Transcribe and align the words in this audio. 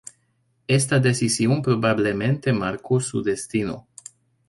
Esta 0.67 0.99
decisión 0.99 1.61
probablemente 1.61 2.53
marcó 2.53 2.99
su 2.99 3.21
destino. 3.21 3.87